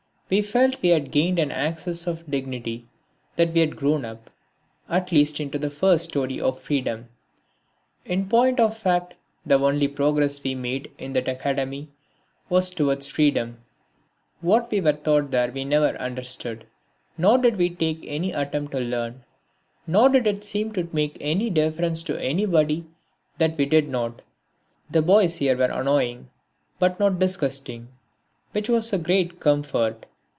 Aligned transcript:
We 0.33 0.41
felt 0.41 0.81
we 0.81 0.87
had 0.87 1.11
gained 1.11 1.39
an 1.39 1.51
access 1.51 2.07
of 2.07 2.31
dignity, 2.31 2.87
that 3.35 3.51
we 3.51 3.59
had 3.59 3.75
grown 3.75 4.05
up 4.05 4.29
at 4.87 5.11
least 5.11 5.41
into 5.41 5.59
the 5.59 5.69
first 5.69 6.05
storey 6.05 6.39
of 6.39 6.57
freedom. 6.57 7.09
In 8.05 8.29
point 8.29 8.57
of 8.57 8.77
fact 8.77 9.15
the 9.45 9.59
only 9.59 9.89
progress 9.89 10.41
we 10.41 10.55
made 10.55 10.89
in 10.97 11.11
that 11.11 11.27
academy 11.27 11.89
was 12.47 12.69
towards 12.69 13.07
freedom. 13.07 13.57
What 14.39 14.71
we 14.71 14.79
were 14.79 14.93
taught 14.93 15.31
there 15.31 15.51
we 15.51 15.65
never 15.65 15.99
understood, 15.99 16.65
nor 17.17 17.37
did 17.37 17.57
we 17.57 17.75
make 17.77 17.99
any 18.07 18.31
attempt 18.31 18.71
to 18.71 18.79
learn, 18.79 19.25
nor 19.85 20.07
did 20.07 20.25
it 20.25 20.45
seem 20.45 20.71
to 20.75 20.87
make 20.93 21.17
any 21.19 21.49
difference 21.49 22.01
to 22.03 22.17
anybody 22.21 22.85
that 23.37 23.57
we 23.57 23.65
did 23.65 23.89
not. 23.89 24.21
The 24.89 25.01
boys 25.01 25.39
here 25.39 25.57
were 25.57 25.65
annoying 25.65 26.29
but 26.79 27.01
not 27.01 27.19
disgusting 27.19 27.89
which 28.53 28.69
was 28.69 28.93
a 28.93 28.97
great 28.97 29.41
comfort. 29.41 30.05